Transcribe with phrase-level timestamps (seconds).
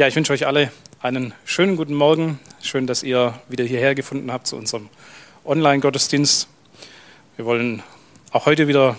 [0.00, 2.40] Ja, ich wünsche euch alle einen schönen guten Morgen.
[2.62, 4.88] Schön, dass ihr wieder hierher gefunden habt zu unserem
[5.44, 6.48] Online-Gottesdienst.
[7.36, 7.82] Wir wollen
[8.30, 8.96] auch heute wieder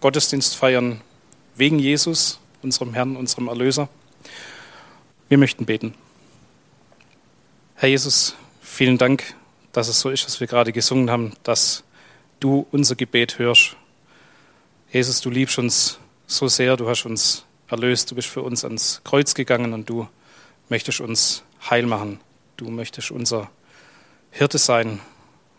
[0.00, 1.02] Gottesdienst feiern
[1.54, 3.88] wegen Jesus, unserem Herrn, unserem Erlöser.
[5.28, 5.94] Wir möchten beten.
[7.76, 9.22] Herr Jesus, vielen Dank,
[9.70, 11.84] dass es so ist, was wir gerade gesungen haben, dass
[12.40, 13.76] du unser Gebet hörst.
[14.90, 19.00] Jesus, du liebst uns so sehr, du hast uns erlöst, du bist für uns ans
[19.04, 20.08] Kreuz gegangen und du
[20.70, 22.20] möchtest uns heil machen.
[22.56, 23.50] Du möchtest unser
[24.30, 25.00] Hirte sein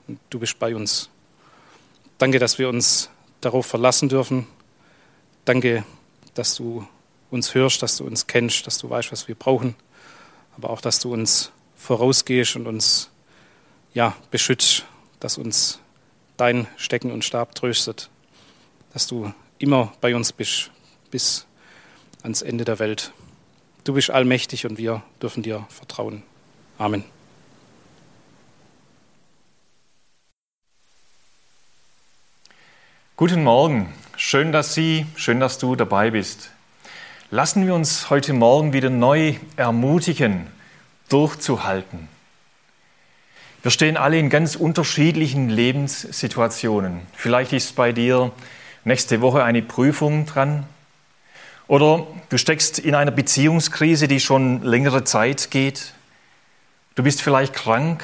[0.08, 1.10] und du bist bei uns.
[2.18, 3.10] Danke, dass wir uns
[3.42, 4.48] darauf verlassen dürfen.
[5.46, 5.86] Danke,
[6.34, 6.88] dass du
[7.30, 9.76] uns hörst, dass du uns kennst, dass du weißt, was wir brauchen,
[10.55, 13.10] aber auch, dass du uns vorausgehst und uns
[13.94, 14.86] ja, beschützt,
[15.20, 15.80] dass uns
[16.38, 18.10] dein Stecken und Stab tröstet,
[18.94, 20.72] dass du immer bei uns bist
[21.10, 21.46] bis
[22.24, 23.14] ans Ende der Welt.
[23.84, 26.21] Du bist allmächtig und wir dürfen dir vertrauen.
[26.77, 27.04] Amen.
[33.15, 33.91] Guten Morgen.
[34.18, 36.51] Schön, dass Sie, schön, dass du dabei bist.
[37.32, 40.48] Lassen wir uns heute Morgen wieder neu ermutigen,
[41.10, 42.07] durchzuhalten.
[43.63, 47.01] Wir stehen alle in ganz unterschiedlichen Lebenssituationen.
[47.13, 48.32] Vielleicht ist bei dir
[48.84, 50.68] nächste Woche eine Prüfung dran,
[51.72, 55.94] oder du steckst in einer Beziehungskrise, die schon längere Zeit geht.
[56.96, 58.04] Du bist vielleicht krank.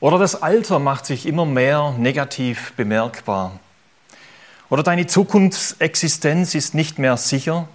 [0.00, 3.58] Oder das Alter macht sich immer mehr negativ bemerkbar.
[4.68, 7.68] Oder deine Zukunftsexistenz ist nicht mehr sicher.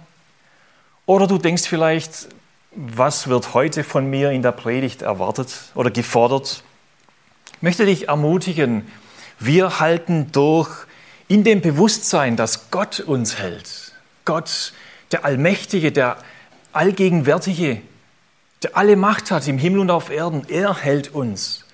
[1.06, 2.28] Oder du denkst vielleicht,
[2.70, 6.62] was wird heute von mir in der Predigt erwartet oder gefordert?
[7.56, 8.86] Ich möchte dich ermutigen,
[9.40, 10.70] wir halten durch
[11.26, 13.87] in dem Bewusstsein, dass Gott uns hält
[14.28, 14.74] Gott,
[15.10, 16.18] der Allmächtige, der
[16.74, 17.80] Allgegenwärtige,
[18.62, 21.64] der alle Macht hat im Himmel und auf Erden, er hält uns.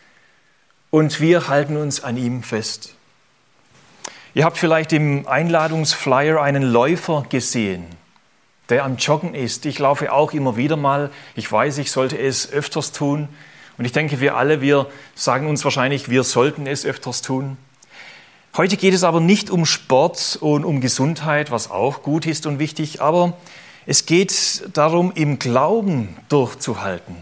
[0.91, 2.95] Und wir halten uns an ihm fest.
[4.35, 7.87] Ihr habt vielleicht im Einladungsflyer einen Läufer gesehen,
[8.69, 9.67] der am Joggen ist.
[9.67, 11.11] Ich laufe auch immer wieder mal.
[11.35, 13.29] Ich weiß, ich sollte es öfters tun.
[13.79, 14.87] Und ich denke, wir alle, wir
[15.17, 17.57] sagen uns wahrscheinlich, wir sollten es öfters tun.
[18.57, 22.61] Heute geht es aber nicht um Sport und um Gesundheit, was auch gut ist und
[22.61, 23.37] wichtig, aber
[23.85, 27.17] es geht darum, im Glauben durchzuhalten.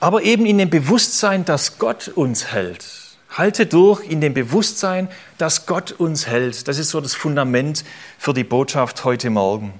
[0.00, 2.86] Aber eben in dem Bewusstsein, dass Gott uns hält.
[3.28, 6.66] Halte durch in dem Bewusstsein, dass Gott uns hält.
[6.66, 7.84] Das ist so das Fundament
[8.18, 9.74] für die Botschaft heute Morgen.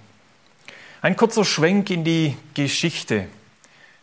[1.01, 3.27] Ein kurzer Schwenk in die Geschichte.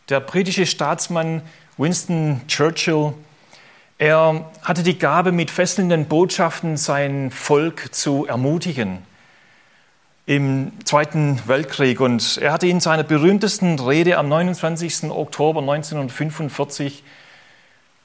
[0.09, 1.43] Der britische Staatsmann
[1.77, 3.13] Winston Churchill
[3.97, 8.99] er hatte die Gabe, mit fesselnden Botschaften sein Volk zu ermutigen
[10.25, 11.99] im Zweiten Weltkrieg.
[11.99, 15.11] Und er hatte in seiner berühmtesten Rede am 29.
[15.11, 17.03] Oktober 1945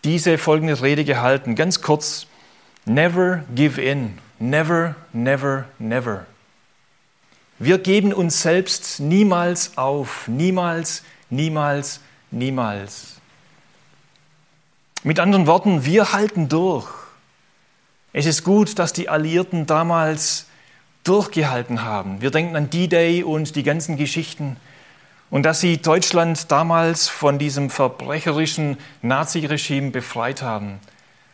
[0.05, 2.27] diese folgende Rede gehalten, ganz kurz.
[2.85, 6.27] Never give in, never, never, never.
[7.59, 12.01] Wir geben uns selbst niemals auf, niemals, niemals,
[12.31, 13.18] niemals.
[15.05, 16.89] Mit anderen Worten, wir halten durch.
[18.13, 20.47] Es ist gut, dass die Alliierten damals
[21.05, 22.21] durchgehalten haben.
[22.21, 24.57] Wir denken an D-Day und die ganzen Geschichten
[25.31, 30.81] und dass sie Deutschland damals von diesem verbrecherischen Naziregime befreit haben.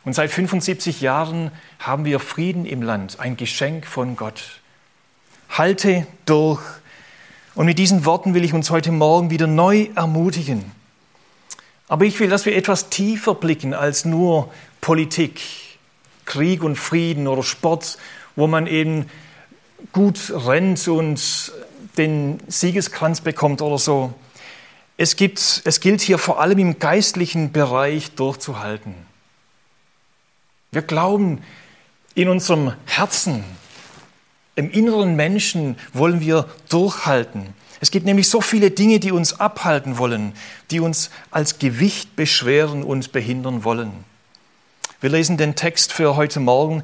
[0.05, 4.61] Und seit 75 Jahren haben wir Frieden im Land, ein Geschenk von Gott.
[5.49, 6.61] Halte durch.
[7.55, 10.71] Und mit diesen Worten will ich uns heute Morgen wieder neu ermutigen.
[11.95, 15.41] Aber ich will, dass wir etwas tiefer blicken als nur Politik,
[16.25, 17.99] Krieg und Frieden oder Sport,
[18.35, 19.09] wo man eben
[19.93, 21.53] gut rennt und
[21.97, 24.13] den Siegeskranz bekommt oder so.
[24.97, 28.97] Es, gibt, es gilt hier vor allem im geistlichen Bereich durchzuhalten.
[30.73, 31.45] Wir glauben,
[32.17, 33.45] in unserem Herzen,
[34.57, 37.55] im inneren Menschen wollen wir durchhalten.
[37.81, 40.33] Es gibt nämlich so viele Dinge, die uns abhalten wollen,
[40.71, 43.93] die uns als Gewicht beschweren und behindern wollen.
[45.01, 46.83] Wir lesen den Text für heute Morgen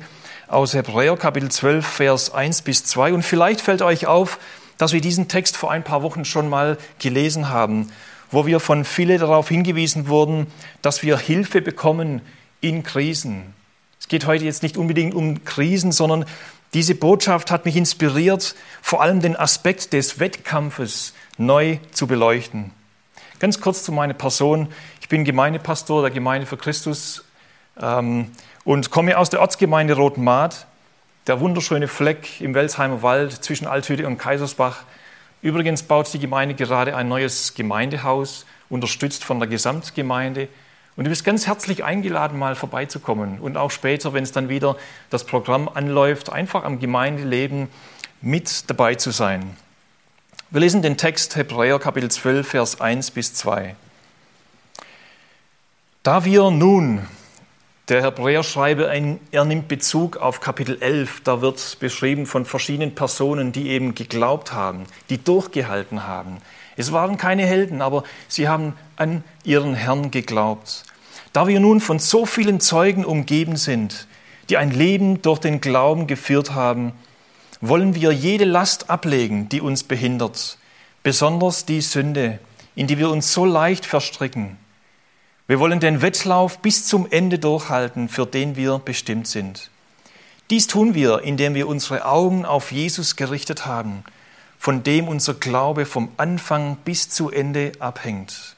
[0.49, 3.15] aus Hebräer Kapitel 12, Vers 1 bis 2.
[3.15, 4.39] Und vielleicht fällt euch auf,
[4.79, 7.91] dass wir diesen Text vor ein paar Wochen schon mal gelesen haben,
[8.31, 10.49] wo wir von viele darauf hingewiesen wurden,
[10.83, 12.21] dass wir Hilfe bekommen
[12.61, 13.55] in Krisen.
[13.99, 16.25] Es geht heute jetzt nicht unbedingt um Krisen, sondern
[16.73, 22.71] diese Botschaft hat mich inspiriert, vor allem den Aspekt des Wettkampfes neu zu beleuchten.
[23.41, 24.69] Ganz kurz zu meiner Person.
[25.01, 27.25] Ich bin Gemeindepastor der Gemeinde für Christus
[27.81, 28.31] ähm,
[28.65, 30.67] und komme aus der Ortsgemeinde Rothenmaat,
[31.27, 34.85] der wunderschöne Fleck im Welsheimer Wald zwischen Althütte und Kaisersbach.
[35.43, 40.49] Übrigens baut die Gemeinde gerade ein neues Gemeindehaus, unterstützt von der Gesamtgemeinde.
[41.00, 43.38] Und du bist ganz herzlich eingeladen, mal vorbeizukommen.
[43.38, 44.76] Und auch später, wenn es dann wieder
[45.08, 47.69] das Programm anläuft, einfach am Gemeindeleben
[48.20, 49.56] mit dabei zu sein.
[50.50, 53.76] Wir lesen den Text Hebräer Kapitel 12, Vers 1 bis 2.
[56.02, 57.06] Da wir nun,
[57.88, 63.70] der Hebräerschreiber, er nimmt Bezug auf Kapitel 11, da wird beschrieben von verschiedenen Personen, die
[63.70, 66.43] eben geglaubt haben, die durchgehalten haben.
[66.76, 70.85] Es waren keine Helden, aber sie haben an ihren Herrn geglaubt.
[71.32, 74.06] Da wir nun von so vielen Zeugen umgeben sind,
[74.49, 76.93] die ein Leben durch den Glauben geführt haben,
[77.61, 80.59] wollen wir jede Last ablegen, die uns behindert,
[81.03, 82.41] besonders die Sünde,
[82.75, 84.56] in die wir uns so leicht verstricken.
[85.47, 89.71] Wir wollen den Wettlauf bis zum Ende durchhalten, für den wir bestimmt sind.
[90.49, 94.03] Dies tun wir, indem wir unsere Augen auf Jesus gerichtet haben,
[94.59, 98.56] von dem unser Glaube vom Anfang bis zu Ende abhängt.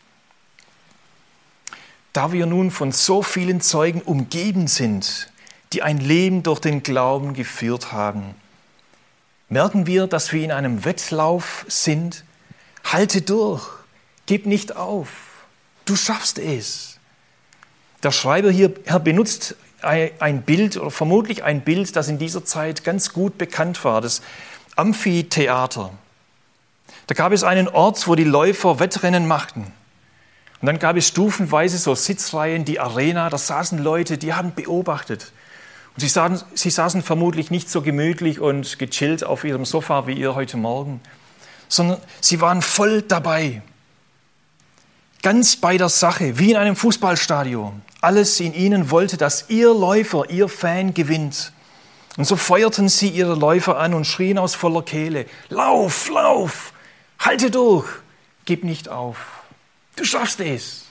[2.12, 5.30] Da wir nun von so vielen Zeugen umgeben sind,
[5.72, 8.34] die ein Leben durch den Glauben geführt haben,
[9.48, 12.24] merken wir, dass wir in einem Wettlauf sind.
[12.84, 13.66] Halte durch,
[14.26, 15.08] gib nicht auf,
[15.84, 16.98] du schaffst es.
[18.02, 23.12] Der Schreiber hier benutzt ein Bild oder vermutlich ein Bild, das in dieser Zeit ganz
[23.12, 24.22] gut bekannt war, das
[24.76, 25.92] Amphitheater.
[27.06, 29.72] Da gab es einen Ort, wo die Läufer Wettrennen machten.
[30.62, 35.32] Und dann gab es stufenweise so Sitzreihen, die Arena, da saßen Leute, die haben beobachtet.
[35.94, 40.12] Und sie saßen, sie saßen vermutlich nicht so gemütlich und gechillt auf ihrem Sofa wie
[40.12, 41.00] ihr heute Morgen,
[41.68, 43.60] sondern sie waren voll dabei.
[45.22, 47.82] Ganz bei der Sache, wie in einem Fußballstadion.
[48.00, 51.52] Alles in ihnen wollte, dass ihr Läufer, ihr Fan gewinnt.
[52.16, 56.72] Und so feuerten sie ihre Läufer an und schrien aus voller Kehle, Lauf, lauf,
[57.18, 57.88] halte durch,
[58.44, 59.16] gib nicht auf,
[59.96, 60.86] du schaffst es.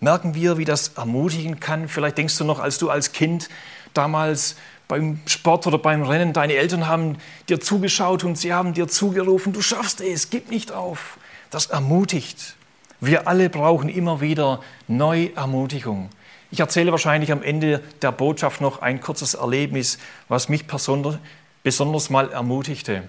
[0.00, 1.88] Merken wir, wie das ermutigen kann.
[1.88, 3.48] Vielleicht denkst du noch, als du als Kind
[3.94, 4.56] damals
[4.88, 7.16] beim Sport oder beim Rennen, deine Eltern haben
[7.48, 11.18] dir zugeschaut und sie haben dir zugerufen, du schaffst es, gib nicht auf.
[11.50, 12.56] Das ermutigt.
[13.00, 16.10] Wir alle brauchen immer wieder neue Ermutigung.
[16.50, 22.30] Ich erzähle wahrscheinlich am Ende der Botschaft noch ein kurzes Erlebnis, was mich besonders mal
[22.30, 23.04] ermutigte.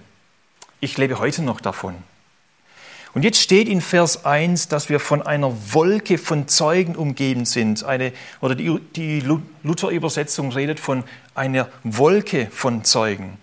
[0.80, 1.94] Ich lebe heute noch davon.
[3.14, 7.84] Und jetzt steht in Vers 1, dass wir von einer Wolke von Zeugen umgeben sind.
[7.84, 9.22] Eine, oder die, die
[9.62, 13.38] Luther-Übersetzung redet von einer Wolke von Zeugen.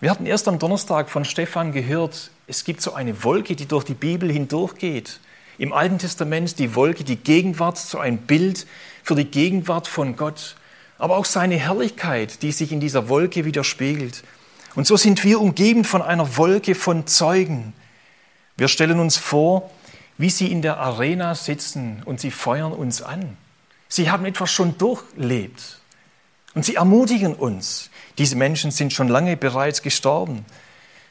[0.00, 3.84] Wir hatten erst am Donnerstag von Stefan gehört, es gibt so eine Wolke, die durch
[3.84, 5.18] die Bibel hindurchgeht.
[5.58, 8.66] Im Alten Testament die Wolke, die Gegenwart, so ein Bild
[9.02, 10.56] für die Gegenwart von Gott,
[10.98, 14.22] aber auch seine Herrlichkeit, die sich in dieser Wolke widerspiegelt.
[14.74, 17.72] Und so sind wir umgeben von einer Wolke von Zeugen.
[18.62, 19.72] Wir stellen uns vor,
[20.18, 23.36] wie sie in der Arena sitzen und sie feuern uns an.
[23.88, 25.80] Sie haben etwas schon durchlebt
[26.54, 27.90] und sie ermutigen uns.
[28.18, 30.46] Diese Menschen sind schon lange bereits gestorben.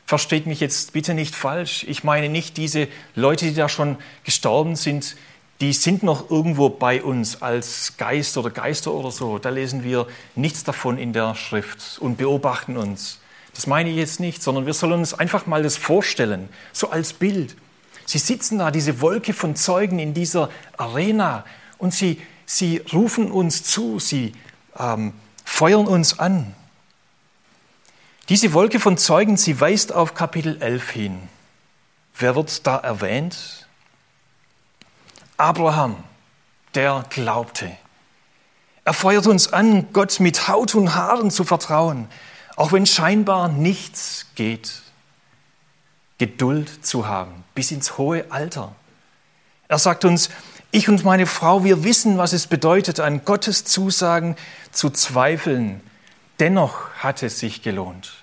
[0.06, 1.84] Versteht mich jetzt bitte nicht falsch.
[1.90, 5.18] Ich meine nicht diese Leute, die da schon gestorben sind,
[5.60, 9.40] die sind noch irgendwo bei uns als Geist oder Geister oder so.
[9.40, 13.21] Da lesen wir nichts davon in der Schrift und beobachten uns.
[13.54, 17.14] Das meine ich jetzt nicht, sondern wir sollen uns einfach mal das vorstellen, so als
[17.14, 17.56] Bild.
[18.06, 21.46] Sie sitzen da, diese Wolke von Zeugen in dieser Arena
[21.78, 24.34] und sie, sie rufen uns zu, sie
[24.78, 25.14] ähm,
[25.46, 26.56] feuern uns an.
[28.30, 31.20] Diese Wolke von Zeugen, sie weist auf Kapitel 11 hin.
[32.18, 33.68] Wer wird da erwähnt?
[35.38, 36.04] Abraham,
[36.76, 37.72] der glaubte.
[38.84, 42.08] Er feuert uns an, Gott mit Haut und Haaren zu vertrauen.
[42.62, 44.84] Auch wenn scheinbar nichts geht,
[46.20, 48.76] Geduld zu haben bis ins hohe Alter.
[49.68, 50.30] Er sagt uns,
[50.70, 54.36] ich und meine Frau, wir wissen, was es bedeutet, an Gottes Zusagen
[54.72, 55.82] zu zweifeln.
[56.40, 58.14] Dennoch hat es sich gelohnt.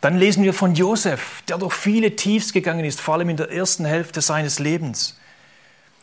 [0.00, 3.50] Dann lesen wir von Josef, der durch viele Tiefs gegangen ist, vor allem in der
[3.50, 5.18] ersten Hälfte seines Lebens.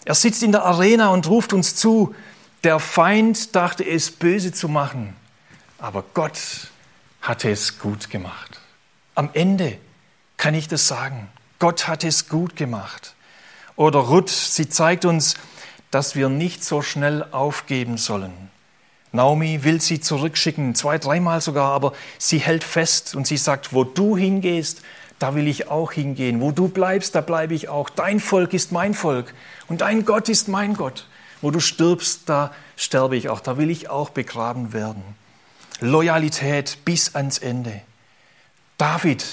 [0.05, 2.13] Er sitzt in der Arena und ruft uns zu,
[2.63, 5.15] der Feind dachte es böse zu machen,
[5.79, 6.69] aber Gott
[7.25, 8.59] hatte es gut gemacht.
[9.15, 9.77] Am Ende
[10.37, 11.27] kann ich das sagen.
[11.59, 13.15] Gott hat es gut gemacht.
[13.75, 15.35] Oder Ruth, sie zeigt uns,
[15.89, 18.33] dass wir nicht so schnell aufgeben sollen.
[19.11, 23.83] Naomi will sie zurückschicken, zwei, dreimal sogar, aber sie hält fest und sie sagt, wo
[23.83, 24.81] du hingehst,
[25.17, 26.41] da will ich auch hingehen.
[26.41, 27.89] Wo du bleibst, da bleibe ich auch.
[27.89, 29.33] Dein Volk ist mein Volk
[29.67, 31.07] und dein Gott ist mein Gott.
[31.41, 35.03] Wo du stirbst, da sterbe ich auch, da will ich auch begraben werden.
[35.81, 37.81] Loyalität bis ans Ende.
[38.77, 39.25] David,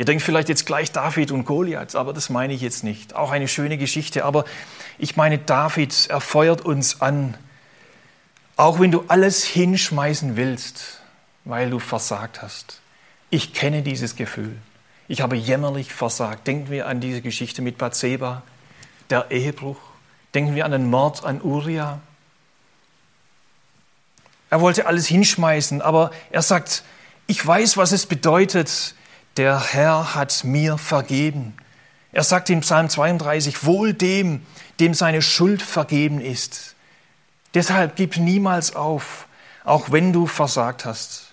[0.00, 3.14] Ihr denkt vielleicht jetzt gleich David und Goliath, aber das meine ich jetzt nicht.
[3.14, 4.46] Auch eine schöne Geschichte, aber
[4.96, 7.36] ich meine, David, er feuert uns an,
[8.56, 11.02] auch wenn du alles hinschmeißen willst,
[11.44, 12.80] weil du versagt hast.
[13.28, 14.56] Ich kenne dieses Gefühl.
[15.06, 16.46] Ich habe jämmerlich versagt.
[16.46, 18.42] Denken wir an diese Geschichte mit Bathseba,
[19.10, 19.76] der Ehebruch.
[20.32, 22.00] Denken wir an den Mord an Uriah.
[24.50, 26.82] Er wollte alles hinschmeißen, aber er sagt,
[27.26, 28.94] ich weiß, was es bedeutet,
[29.36, 31.54] der Herr hat mir vergeben.
[32.12, 34.44] Er sagt in Psalm 32, wohl dem,
[34.80, 36.74] dem seine Schuld vergeben ist.
[37.54, 39.28] Deshalb gib niemals auf,
[39.64, 41.32] auch wenn du versagt hast.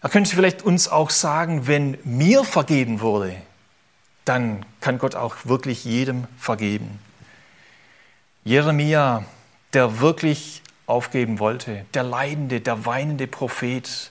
[0.00, 3.36] Er könnte vielleicht uns auch sagen, wenn mir vergeben wurde,
[4.24, 7.00] dann kann Gott auch wirklich jedem vergeben.
[8.44, 9.24] Jeremia,
[9.72, 14.10] der wirklich aufgeben wollte, der leidende, der weinende Prophet,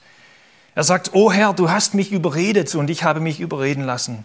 [0.74, 4.24] er sagt, O Herr, du hast mich überredet und ich habe mich überreden lassen.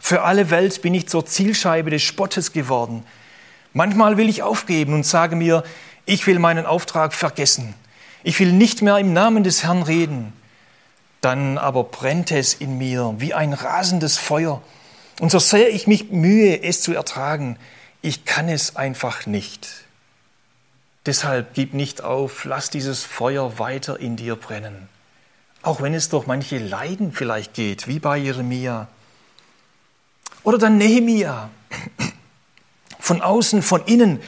[0.00, 3.04] Für alle Welt bin ich zur Zielscheibe des Spottes geworden.
[3.72, 5.62] Manchmal will ich aufgeben und sage mir,
[6.04, 7.74] ich will meinen Auftrag vergessen.
[8.24, 10.32] Ich will nicht mehr im Namen des Herrn reden.
[11.20, 14.62] Dann aber brennt es in mir wie ein rasendes Feuer.
[15.20, 17.58] Und so sehr ich mich mühe, es zu ertragen,
[18.02, 19.68] ich kann es einfach nicht.
[21.06, 24.88] Deshalb gib nicht auf, lass dieses Feuer weiter in dir brennen.
[25.62, 28.88] Auch wenn es durch manche Leiden vielleicht geht, wie bei Jeremia.
[30.42, 31.50] Oder dann Nehemia.
[32.98, 34.20] Von außen, von innen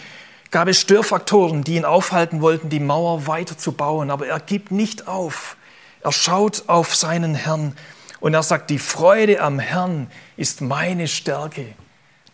[0.52, 4.10] gab es Störfaktoren, die ihn aufhalten wollten, die Mauer weiter zu bauen.
[4.10, 5.56] Aber er gibt nicht auf.
[6.00, 7.76] Er schaut auf seinen Herrn
[8.20, 11.66] und er sagt, die Freude am Herrn ist meine Stärke.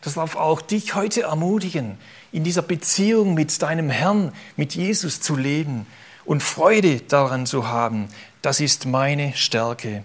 [0.03, 1.99] Das darf auch dich heute ermutigen,
[2.35, 5.87] in dieser Beziehung mit deinem Herrn, mit Jesus zu leben
[6.25, 8.09] und Freude daran zu haben,
[8.43, 10.03] das ist meine Stärke.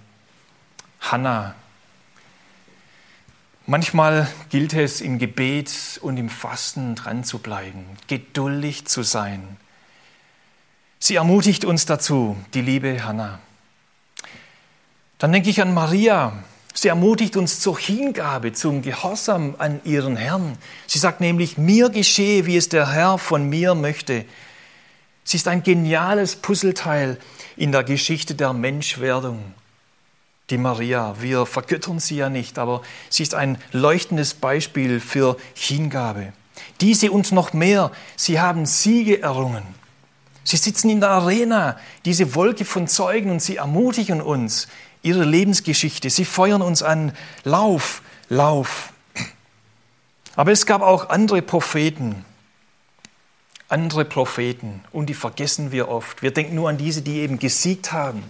[1.01, 1.55] Hannah.
[3.65, 9.57] Manchmal gilt es im Gebet und im Fasten dran zu bleiben, geduldig zu sein.
[10.99, 13.39] Sie ermutigt uns dazu, die liebe Hannah.
[15.17, 16.43] Dann denke ich an Maria.
[16.73, 20.57] Sie ermutigt uns zur Hingabe, zum Gehorsam an ihren Herrn.
[20.87, 24.25] Sie sagt nämlich, mir geschehe, wie es der Herr von mir möchte.
[25.23, 27.17] Sie ist ein geniales Puzzleteil
[27.57, 29.53] in der Geschichte der Menschwerdung.
[30.49, 36.33] Die Maria, wir vergöttern sie ja nicht, aber sie ist ein leuchtendes Beispiel für Hingabe.
[36.81, 39.63] Diese und noch mehr, sie haben Siege errungen.
[40.43, 44.67] Sie sitzen in der Arena, diese Wolke von Zeugen, und sie ermutigen uns,
[45.01, 46.09] ihre Lebensgeschichte.
[46.09, 47.13] Sie feuern uns an,
[47.43, 48.93] lauf, lauf.
[50.35, 52.23] Aber es gab auch andere Propheten,
[53.67, 56.21] andere Propheten und die vergessen wir oft.
[56.21, 58.23] Wir denken nur an diese, die eben gesiegt haben.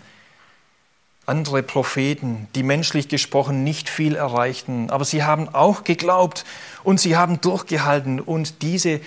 [1.26, 6.44] Andere Propheten, die menschlich gesprochen nicht viel erreichten, aber sie haben auch geglaubt
[6.84, 9.00] und sie haben durchgehalten und diese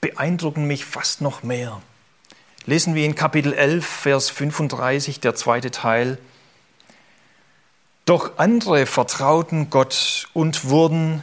[0.00, 1.80] beeindrucken mich fast noch mehr.
[2.66, 6.18] Lesen wir in Kapitel 11, Vers 35, der zweite Teil.
[8.04, 11.22] Doch andere vertrauten Gott und wurden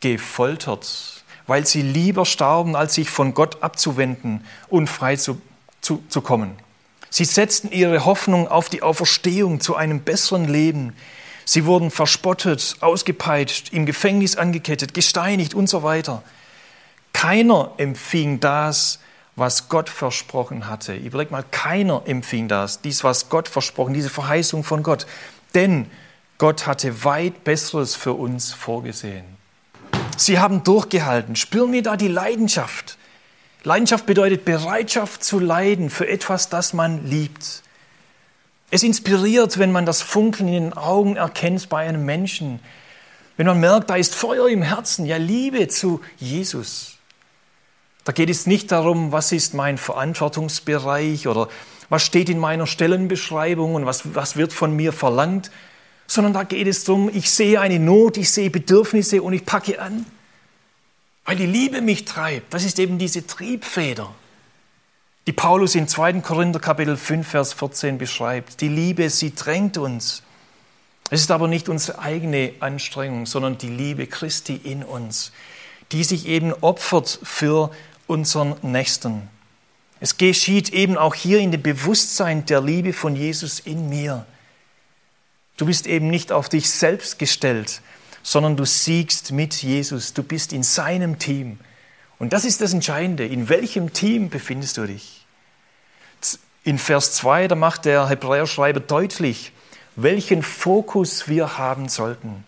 [0.00, 1.12] gefoltert
[1.46, 5.40] weil sie lieber starben, als sich von Gott abzuwenden und frei zu,
[5.80, 6.56] zu, zu kommen.
[7.10, 10.94] Sie setzten ihre Hoffnung auf die Auferstehung zu einem besseren Leben.
[11.44, 16.22] Sie wurden verspottet, ausgepeitscht, im Gefängnis angekettet, gesteinigt und so weiter.
[17.12, 19.00] Keiner empfing das,
[19.36, 20.94] was Gott versprochen hatte.
[20.94, 25.06] Überleg mal, keiner empfing das, dies, was Gott versprochen, diese Verheißung von Gott.
[25.54, 25.90] Denn
[26.42, 29.22] Gott hatte weit Besseres für uns vorgesehen.
[30.16, 31.36] Sie haben durchgehalten.
[31.36, 32.98] Spüren wir da die Leidenschaft?
[33.62, 37.62] Leidenschaft bedeutet Bereitschaft zu leiden für etwas, das man liebt.
[38.72, 42.58] Es inspiriert, wenn man das Funkeln in den Augen erkennt bei einem Menschen.
[43.36, 46.96] Wenn man merkt, da ist Feuer im Herzen, ja Liebe zu Jesus.
[48.02, 51.46] Da geht es nicht darum, was ist mein Verantwortungsbereich oder
[51.88, 55.52] was steht in meiner Stellenbeschreibung und was, was wird von mir verlangt,
[56.12, 59.80] sondern da geht es darum, ich sehe eine Not, ich sehe Bedürfnisse und ich packe
[59.80, 60.04] an,
[61.24, 62.52] weil die Liebe mich treibt.
[62.52, 64.14] Das ist eben diese Triebfeder,
[65.26, 66.20] die Paulus in 2.
[66.20, 68.60] Korinther Kapitel 5, Vers 14 beschreibt.
[68.60, 70.22] Die Liebe, sie drängt uns.
[71.08, 75.32] Es ist aber nicht unsere eigene Anstrengung, sondern die Liebe Christi in uns,
[75.92, 77.70] die sich eben opfert für
[78.06, 79.30] unseren Nächsten.
[79.98, 84.26] Es geschieht eben auch hier in dem Bewusstsein der Liebe von Jesus in mir.
[85.62, 87.82] Du bist eben nicht auf dich selbst gestellt,
[88.24, 90.12] sondern du siegst mit Jesus.
[90.12, 91.60] Du bist in seinem Team.
[92.18, 93.24] Und das ist das Entscheidende.
[93.24, 95.24] In welchem Team befindest du dich?
[96.64, 99.52] In Vers 2, da macht der Hebräerschreiber deutlich,
[99.94, 102.42] welchen Fokus wir haben sollten.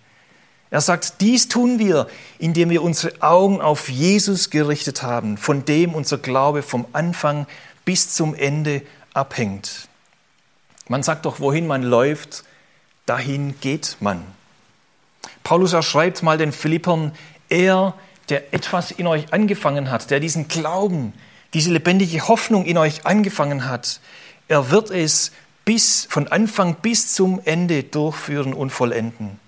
[0.73, 2.09] Er sagt, dies tun wir,
[2.41, 7.47] indem wir unsere Augen auf Jesus gerichtet haben, von dem unser Glaube vom Anfang
[7.85, 9.87] bis zum Ende abhängt.
[10.89, 12.43] Man sagt doch, wohin man läuft,
[13.07, 14.25] dahin geht man.
[15.43, 17.13] Paulus erschreibt mal den Philippern,
[17.49, 17.95] er,
[18.29, 21.13] der etwas in euch angefangen hat, der diesen Glauben,
[21.53, 24.01] diese lebendige Hoffnung in euch angefangen hat,
[24.49, 25.33] er wird es
[25.65, 29.39] bis, von Anfang bis zum Ende durchführen und vollenden.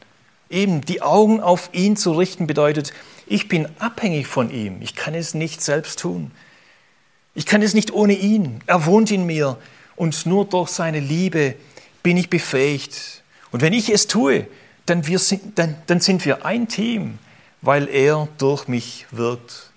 [0.48, 2.92] Eben die Augen auf ihn zu richten bedeutet,
[3.26, 4.80] ich bin abhängig von ihm.
[4.80, 6.30] Ich kann es nicht selbst tun.
[7.34, 8.60] Ich kann es nicht ohne ihn.
[8.66, 9.58] Er wohnt in mir
[9.96, 11.56] und nur durch seine Liebe
[12.02, 13.22] bin ich befähigt.
[13.56, 14.46] Und wenn ich es tue,
[14.84, 17.18] dann, wir sind, dann, dann sind wir ein Team,
[17.62, 19.70] weil er durch mich wirkt.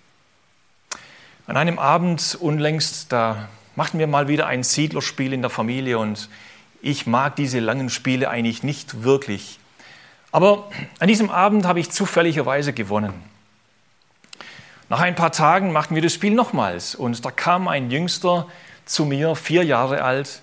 [1.47, 6.27] An einem Abend unlängst, da machten wir mal wieder ein Siedlerspiel in der Familie und
[6.81, 9.59] ich mag diese langen Spiele eigentlich nicht wirklich.
[10.33, 10.69] Aber
[10.99, 13.13] an diesem Abend habe ich zufälligerweise gewonnen.
[14.89, 18.45] Nach ein paar Tagen machten wir das Spiel nochmals und da kam ein Jüngster
[18.83, 20.41] zu mir, vier Jahre alt,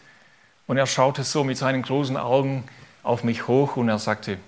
[0.66, 2.64] und er schaute so mit seinen großen Augen
[3.06, 4.38] auf mich hoch und er sagte,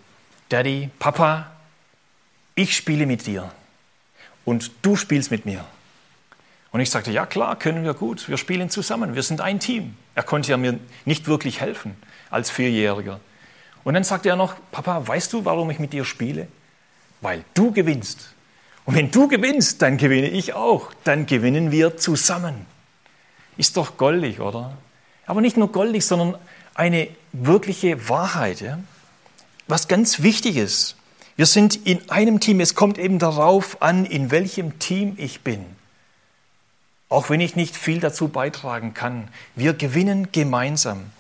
[0.49, 1.51] Daddy, Papa,
[2.55, 3.51] ich spiele mit dir
[4.45, 5.65] und du spielst mit mir.
[6.71, 9.97] Und ich sagte, ja klar, können wir gut, wir spielen zusammen, wir sind ein Team.
[10.15, 11.97] Er konnte ja mir nicht wirklich helfen
[12.31, 13.21] als Vierjähriger.
[13.85, 16.49] Und dann sagte er noch, Papa, weißt du, warum ich mit dir spiele?
[17.21, 18.35] Weil du gewinnst.
[18.85, 20.93] Und wenn du gewinnst, dann gewinne ich auch.
[21.05, 22.67] Dann gewinnen wir zusammen.
[23.57, 24.77] Ist doch goldig, oder?
[25.27, 26.37] Aber nicht nur goldig, sondern
[26.79, 28.61] eine wirkliche Wahrheit.
[28.61, 28.79] Ja?
[29.67, 30.97] Was ganz wichtig ist.
[31.37, 32.61] Wir sind in einem Team.
[32.61, 35.65] Es kommt eben darauf an, in welchem Team ich bin.
[37.09, 39.29] Auch wenn ich nicht viel dazu beitragen kann.
[39.57, 41.11] Wir gewinnen gemeinsam.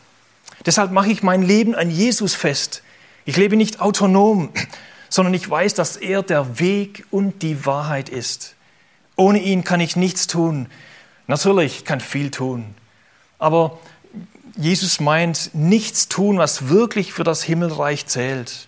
[0.64, 2.82] Deshalb mache ich mein Leben an Jesus fest.
[3.24, 4.50] Ich lebe nicht autonom,
[5.08, 8.54] sondern ich weiß, dass er der Weg und die Wahrheit ist.
[9.16, 10.68] Ohne ihn kann ich nichts tun.
[11.26, 12.74] Natürlich kann viel tun.
[13.38, 13.78] Aber
[14.58, 18.66] Jesus meint, nichts tun, was wirklich für das Himmelreich zählt.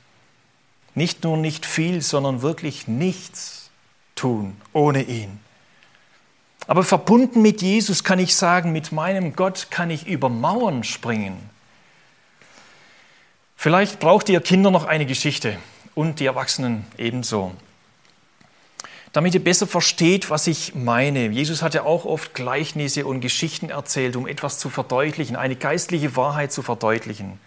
[0.95, 3.71] Nicht nur nicht viel, sondern wirklich nichts
[4.15, 5.41] tun ohne ihn.
[6.69, 11.37] Aber verbunden mit Jesus kann ich sagen, mit meinem Gott kann ich über Mauern springen.
[13.57, 15.59] Vielleicht braucht ihr Kinder noch eine Geschichte
[15.97, 17.53] und die Erwachsenen ebenso.
[19.13, 21.29] Damit ihr besser versteht, was ich meine.
[21.29, 26.15] Jesus hat ja auch oft Gleichnisse und Geschichten erzählt, um etwas zu verdeutlichen, eine geistliche
[26.15, 27.41] Wahrheit zu verdeutlichen.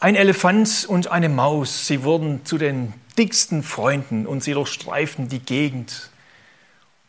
[0.00, 5.40] Ein Elefant und eine Maus, sie wurden zu den dicksten Freunden und sie durchstreiften die
[5.40, 6.10] Gegend.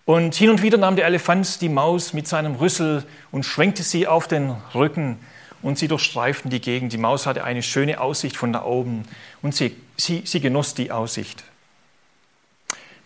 [0.06, 4.08] Und hin und wieder nahm der Elefant die Maus mit seinem Rüssel und schwenkte sie
[4.08, 5.17] auf den Rücken
[5.62, 6.93] und sie durchstreiften die Gegend.
[6.93, 9.04] Die Maus hatte eine schöne Aussicht von da oben
[9.41, 11.43] und sie, sie, sie genoss die Aussicht.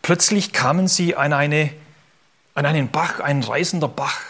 [0.05, 1.71] Plötzlich kamen sie an, eine,
[2.53, 4.21] an einen Bach, ein reißender Bach.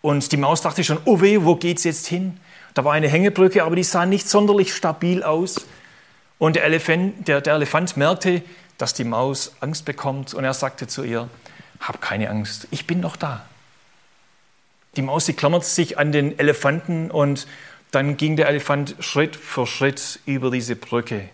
[0.00, 2.38] Und die Maus dachte schon, oh weh, wo geht's jetzt hin?
[2.74, 5.66] Da war eine Hängebrücke, aber die sah nicht sonderlich stabil aus.
[6.38, 8.42] Und der Elefant, der, der Elefant merkte,
[8.78, 11.28] dass die Maus Angst bekommt und er sagte zu ihr,
[11.80, 13.44] hab keine Angst, ich bin noch da.
[14.94, 17.48] Die Maus, die klammert sich an den Elefanten und
[17.90, 21.28] dann ging der Elefant Schritt für Schritt über diese Brücke.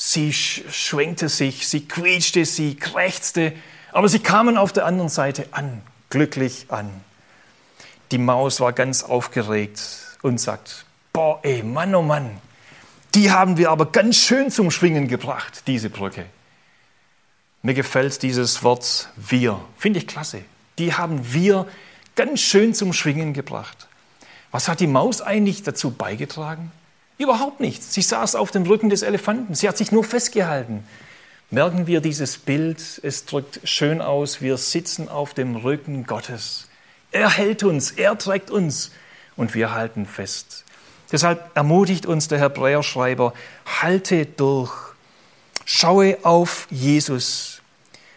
[0.00, 3.52] Sie schwenkte sich, sie quietschte, sie krächzte,
[3.90, 6.88] aber sie kamen auf der anderen Seite an, glücklich an.
[8.12, 9.82] Die Maus war ganz aufgeregt
[10.22, 12.40] und sagt, boah, ey, Mann, oh Mann,
[13.16, 16.26] die haben wir aber ganz schön zum Schwingen gebracht, diese Brücke.
[17.62, 20.42] Mir gefällt dieses Wort wir, finde ich klasse.
[20.78, 21.66] Die haben wir
[22.14, 23.88] ganz schön zum Schwingen gebracht.
[24.52, 26.70] Was hat die Maus eigentlich dazu beigetragen?
[27.18, 27.92] Überhaupt nichts.
[27.92, 29.54] Sie saß auf dem Rücken des Elefanten.
[29.54, 30.84] Sie hat sich nur festgehalten.
[31.50, 36.68] Merken wir dieses Bild, es drückt schön aus, wir sitzen auf dem Rücken Gottes.
[37.10, 38.92] Er hält uns, er trägt uns
[39.34, 40.64] und wir halten fest.
[41.10, 43.32] Deshalb ermutigt uns der Hebräerschreiber,
[43.80, 44.74] halte durch,
[45.64, 47.58] schaue auf Jesus,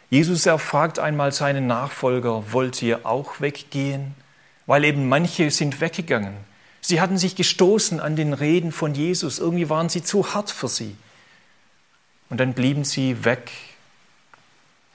[0.10, 4.14] Jesus erfragt einmal seinen Nachfolger, wollt ihr auch weggehen?
[4.66, 6.36] Weil eben manche sind weggegangen.
[6.82, 9.40] Sie hatten sich gestoßen an den Reden von Jesus.
[9.40, 10.96] Irgendwie waren sie zu hart für sie.
[12.30, 13.52] Und dann blieben sie weg.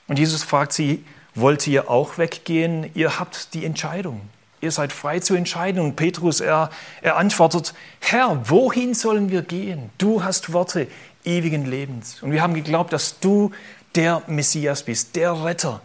[0.09, 2.90] Und Jesus fragt sie, wollt ihr auch weggehen?
[2.94, 4.22] Ihr habt die Entscheidung.
[4.61, 5.81] Ihr seid frei zu entscheiden.
[5.81, 6.70] Und Petrus, er,
[7.03, 9.90] er antwortet, Herr, wohin sollen wir gehen?
[9.99, 10.88] Du hast Worte
[11.25, 12.22] ewigen Lebens.
[12.22, 13.53] Und wir haben geglaubt, dass du
[13.94, 15.83] der Messias bist, der Retter,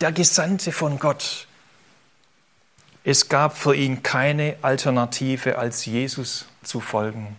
[0.00, 1.46] der Gesandte von Gott.
[3.02, 7.36] Es gab für ihn keine Alternative, als Jesus zu folgen?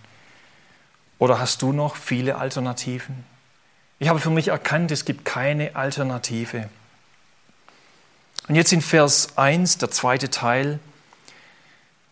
[1.20, 3.24] Oder hast du noch viele Alternativen?
[4.00, 6.68] Ich habe für mich erkannt, es gibt keine Alternative.
[8.48, 10.80] Und jetzt in Vers 1, der zweite Teil,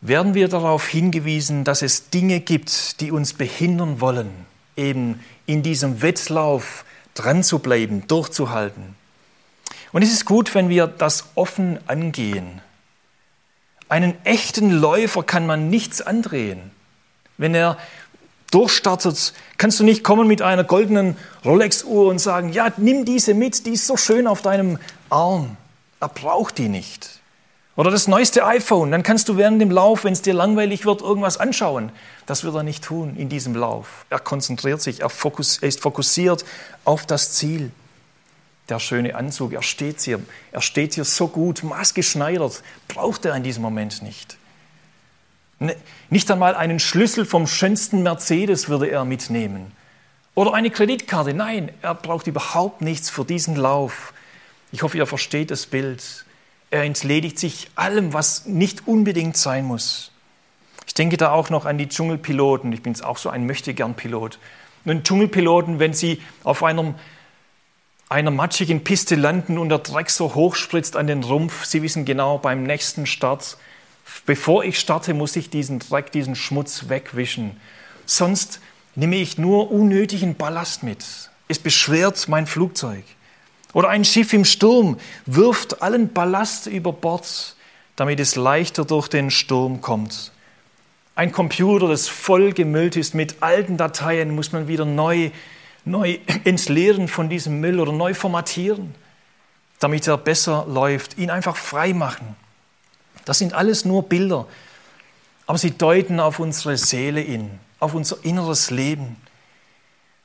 [0.02, 4.46] werden wir darauf hingewiesen, dass es Dinge gibt, die uns behindern wollen,
[4.78, 6.86] eben in diesem Wettlauf
[7.16, 8.96] dran zu bleiben, durchzuhalten.
[9.92, 12.62] Und es ist gut, wenn wir das offen angehen.
[13.90, 16.72] Einen echten Läufer kann man nichts andrehen.
[17.38, 17.78] Wenn er
[18.52, 23.66] durchstartet, kannst du nicht kommen mit einer goldenen Rolex-Uhr und sagen, ja, nimm diese mit,
[23.66, 24.78] die ist so schön auf deinem
[25.10, 25.58] Arm.
[26.00, 27.20] Er braucht die nicht.
[27.76, 31.02] Oder das neueste iPhone, dann kannst du während dem Lauf, wenn es dir langweilig wird,
[31.02, 31.92] irgendwas anschauen.
[32.26, 34.06] Das wird er nicht tun in diesem Lauf.
[34.10, 35.12] Er konzentriert sich, er,
[35.62, 36.46] ist fokussiert
[36.84, 37.72] auf das Ziel.
[38.70, 40.20] Der schöne Anzug, er steht hier,
[40.52, 44.38] er steht hier so gut, maßgeschneidert, braucht er in diesem Moment nicht.
[45.60, 45.76] Ne,
[46.10, 49.72] nicht einmal einen Schlüssel vom schönsten Mercedes würde er mitnehmen.
[50.36, 51.34] Oder eine Kreditkarte.
[51.34, 54.14] Nein, er braucht überhaupt nichts für diesen Lauf.
[54.72, 56.26] Ich hoffe, ihr versteht das Bild.
[56.72, 60.12] Er entledigt sich allem, was nicht unbedingt sein muss.
[60.86, 62.72] Ich denke da auch noch an die Dschungelpiloten.
[62.72, 64.40] Ich bin auch so ein Möchtegern-Pilot.
[64.86, 66.96] Nun, Dschungelpiloten, wenn sie auf einem,
[68.10, 72.06] einer matschigen Piste landen und der Dreck so hoch spritzt an den Rumpf, sie wissen
[72.06, 73.58] genau, beim nächsten Start,
[74.26, 77.56] bevor ich starte, muss ich diesen Dreck, diesen Schmutz wegwischen.
[78.08, 78.60] Sonst
[78.96, 81.06] nehme ich nur unnötigen Ballast mit.
[81.48, 83.04] Es beschwert mein Flugzeug.
[83.74, 87.56] Oder ein Schiff im Sturm wirft allen Ballast über Bord,
[87.96, 90.32] damit es leichter durch den Sturm kommt.
[91.14, 95.30] Ein Computer, das voll gemüllt ist mit alten Dateien, muss man wieder neu,
[95.86, 98.96] neu entleeren von diesem Müll oder neu formatieren,
[99.80, 102.36] damit er besser läuft, ihn einfach frei machen.
[103.26, 104.48] Das sind alles nur Bilder,
[105.46, 109.18] aber sie deuten auf unsere Seele in, auf unser inneres Leben.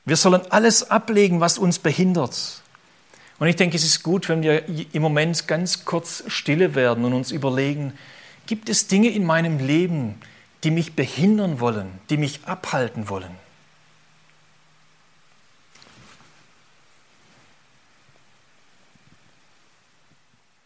[0.05, 2.61] Wir sollen alles ablegen, was uns behindert,
[3.37, 4.63] und ich denke, es ist gut, wenn wir
[4.93, 7.93] im Moment ganz kurz stille werden und uns überlegen,
[8.45, 10.15] gibt es Dinge in meinem Leben,
[10.63, 13.44] die mich behindern wollen, die mich abhalten wollen?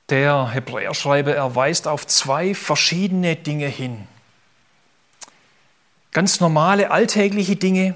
[0.09, 4.07] Der Hebräerschreiber, er weist auf zwei verschiedene Dinge hin.
[6.11, 7.93] Ganz normale alltägliche Dinge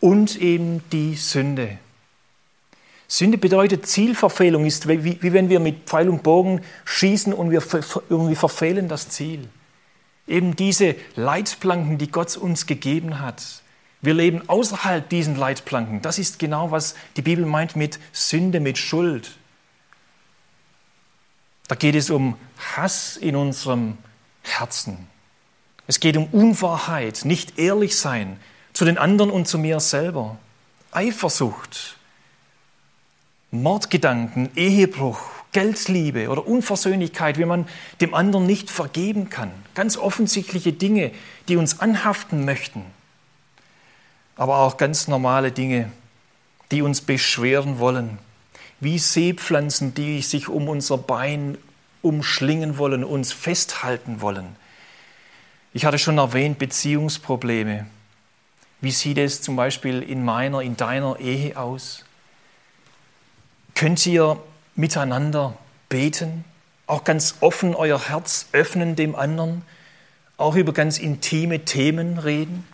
[0.00, 1.76] und eben die Sünde.
[3.06, 7.62] Sünde bedeutet Zielverfehlung, ist wie, wie wenn wir mit Pfeil und Bogen schießen und wir
[8.08, 9.48] irgendwie verfehlen das Ziel.
[10.26, 13.62] Eben diese Leitplanken, die Gott uns gegeben hat.
[14.00, 16.00] Wir leben außerhalb diesen Leitplanken.
[16.02, 19.37] Das ist genau, was die Bibel meint mit Sünde, mit Schuld.
[21.68, 22.36] Da geht es um
[22.76, 23.98] Hass in unserem
[24.42, 25.06] Herzen.
[25.86, 28.40] Es geht um Unwahrheit, nicht ehrlich sein
[28.72, 30.38] zu den anderen und zu mir selber.
[30.92, 31.96] Eifersucht,
[33.50, 35.20] Mordgedanken, Ehebruch,
[35.52, 37.68] Geldliebe oder Unversöhnlichkeit, wenn man
[38.00, 39.50] dem anderen nicht vergeben kann.
[39.74, 41.10] Ganz offensichtliche Dinge,
[41.48, 42.84] die uns anhaften möchten.
[44.36, 45.90] Aber auch ganz normale Dinge,
[46.70, 48.18] die uns beschweren wollen.
[48.80, 51.58] Wie Seepflanzen, die sich um unser Bein
[52.02, 54.56] umschlingen wollen, uns festhalten wollen.
[55.72, 57.86] Ich hatte schon erwähnt, Beziehungsprobleme.
[58.80, 62.04] Wie sieht es zum Beispiel in meiner, in deiner Ehe aus?
[63.74, 64.38] Könnt ihr
[64.76, 65.56] miteinander
[65.88, 66.44] beten,
[66.86, 69.62] auch ganz offen euer Herz öffnen dem anderen,
[70.36, 72.64] auch über ganz intime Themen reden?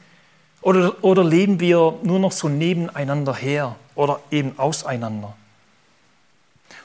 [0.60, 5.34] Oder, oder leben wir nur noch so nebeneinander her oder eben auseinander?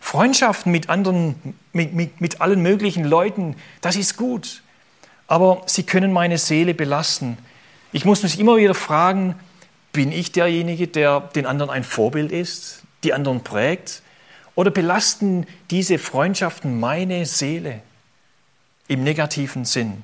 [0.01, 1.35] Freundschaften mit anderen,
[1.73, 4.63] mit, mit, mit allen möglichen Leuten, das ist gut,
[5.27, 7.37] aber sie können meine Seele belasten.
[7.91, 9.35] Ich muss mich immer wieder fragen,
[9.91, 14.01] bin ich derjenige, der den anderen ein Vorbild ist, die anderen prägt?
[14.55, 17.81] Oder belasten diese Freundschaften meine Seele
[18.87, 20.03] im negativen Sinn?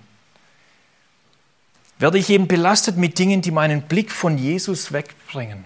[2.00, 5.64] Werde ich eben belastet mit Dingen, die meinen Blick von Jesus wegbringen?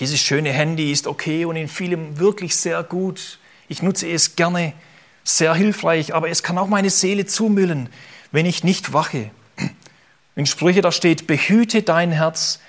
[0.00, 3.38] Dieses schöne Handy ist okay und in vielem wirklich sehr gut.
[3.68, 4.72] Ich nutze es gerne,
[5.24, 7.88] sehr hilfreich, aber es kann auch meine Seele zumüllen,
[8.30, 9.30] wenn ich nicht wache.
[10.36, 12.60] In Sprüche da steht, behüte dein Herz,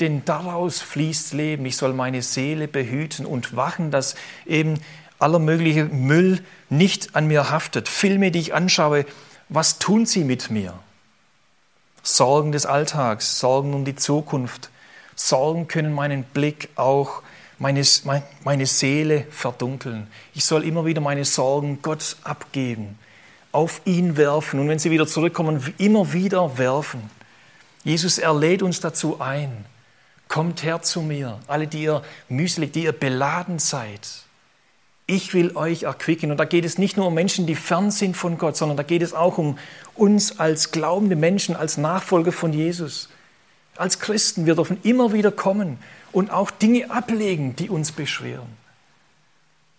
[0.00, 1.66] denn daraus fließt Leben.
[1.66, 4.14] Ich soll meine Seele behüten und wachen, dass
[4.46, 4.80] eben
[5.18, 7.88] aller mögliche Müll nicht an mir haftet.
[7.88, 9.04] Filme, die ich anschaue,
[9.50, 10.72] was tun sie mit mir?
[12.02, 14.70] Sorgen des Alltags, Sorgen um die Zukunft.
[15.18, 17.22] Sorgen können meinen Blick auch,
[17.58, 17.82] meine,
[18.44, 20.06] meine Seele verdunkeln.
[20.32, 22.98] Ich soll immer wieder meine Sorgen Gott abgeben,
[23.50, 27.10] auf ihn werfen und wenn sie wieder zurückkommen, immer wieder werfen.
[27.82, 29.64] Jesus, er lädt uns dazu ein.
[30.28, 34.06] Kommt her zu mir, alle, die ihr mühselig, die ihr beladen seid.
[35.06, 36.30] Ich will euch erquicken.
[36.30, 38.82] Und da geht es nicht nur um Menschen, die fern sind von Gott, sondern da
[38.82, 39.58] geht es auch um
[39.94, 43.08] uns als glaubende Menschen, als Nachfolger von Jesus.
[43.78, 45.78] Als Christen, wir dürfen immer wieder kommen
[46.12, 48.48] und auch Dinge ablegen, die uns beschweren.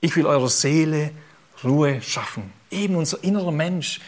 [0.01, 1.11] Ich will eurer Seele
[1.63, 2.51] Ruhe schaffen.
[2.71, 3.99] Eben unser innerer Mensch,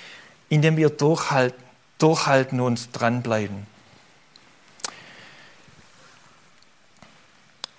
[0.50, 1.62] in dem wir durchhalten,
[1.98, 3.68] durchhalten und dranbleiben.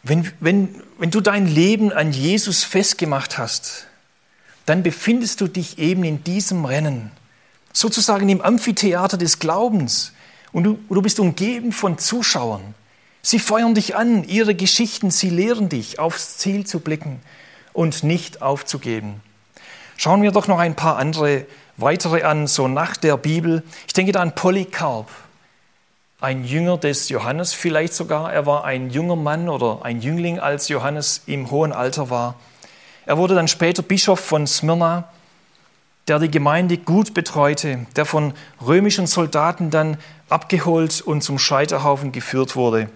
[0.02, 3.86] Wenn, wenn, wenn du dein Leben an Jesus festgemacht hast,
[4.66, 7.10] dann befindest du dich eben in diesem Rennen,
[7.72, 10.12] sozusagen im Amphitheater des Glaubens.
[10.52, 12.74] Und du, du bist umgeben von Zuschauern.
[13.22, 17.20] Sie feuern dich an, ihre Geschichten, sie lehren dich, aufs Ziel zu blicken
[17.72, 19.20] und nicht aufzugeben.
[19.96, 23.62] Schauen wir doch noch ein paar andere weitere an, so nach der Bibel.
[23.86, 25.08] Ich denke da an Polycarp
[26.22, 28.32] ein Jünger des Johannes vielleicht sogar.
[28.32, 32.36] Er war ein junger Mann oder ein Jüngling, als Johannes im hohen Alter war.
[33.06, 35.08] Er wurde dann später Bischof von Smyrna,
[36.08, 38.34] der die Gemeinde gut betreute, der von
[38.64, 42.88] römischen Soldaten dann abgeholt und zum Scheiterhaufen geführt wurde.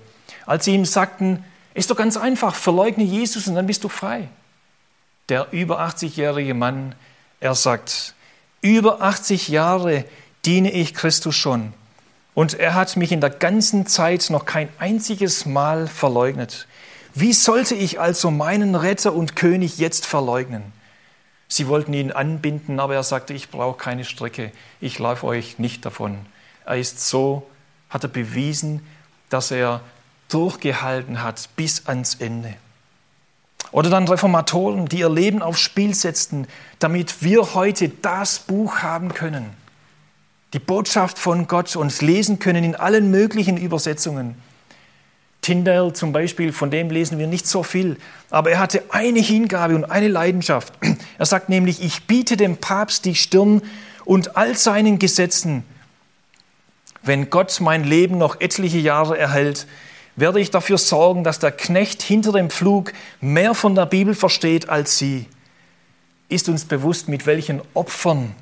[0.44, 4.28] Als sie ihm sagten, ist doch ganz einfach, verleugne Jesus und dann bist du frei.
[5.28, 6.94] Der über 80-jährige Mann,
[7.40, 8.14] er sagt,
[8.62, 10.04] über 80 Jahre
[10.44, 11.74] diene ich Christus schon
[12.36, 16.66] und er hat mich in der ganzen Zeit noch kein einziges Mal verleugnet.
[17.14, 20.75] Wie sollte ich also meinen Retter und König jetzt verleugnen?
[21.48, 25.84] Sie wollten ihn anbinden, aber er sagte, ich brauche keine Strecke, ich laufe euch nicht
[25.84, 26.18] davon.
[26.64, 27.46] Er ist so,
[27.88, 28.84] hat er bewiesen,
[29.28, 29.80] dass er
[30.28, 32.54] durchgehalten hat bis ans Ende.
[33.70, 36.46] Oder dann Reformatoren, die ihr Leben aufs Spiel setzten,
[36.78, 39.50] damit wir heute das Buch haben können
[40.56, 44.40] die Botschaft von Gott uns lesen können in allen möglichen Übersetzungen.
[45.46, 47.98] Tyndale zum Beispiel, von dem lesen wir nicht so viel,
[48.30, 50.72] aber er hatte eine Hingabe und eine Leidenschaft.
[51.18, 53.62] Er sagt nämlich, ich biete dem Papst die Stirn
[54.04, 55.62] und all seinen Gesetzen.
[57.04, 59.68] Wenn Gott mein Leben noch etliche Jahre erhält,
[60.16, 64.68] werde ich dafür sorgen, dass der Knecht hinter dem Pflug mehr von der Bibel versteht
[64.68, 65.26] als Sie.
[66.28, 68.34] Ist uns bewusst, mit welchen Opfern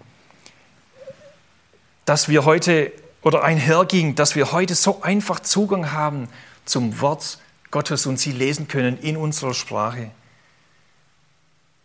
[2.06, 6.28] dass wir heute oder einherging, dass wir heute so einfach Zugang haben
[6.64, 7.38] zum Wort
[7.70, 10.10] Gottes und sie lesen können in unserer Sprache.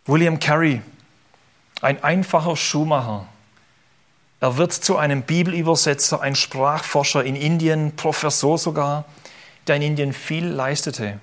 [0.06, 0.82] William Carey,
[1.82, 3.26] ein einfacher Schuhmacher.
[4.40, 9.04] Er wird zu einem Bibelübersetzer, ein Sprachforscher in Indien, Professor sogar,
[9.66, 11.20] der in Indien viel leistete.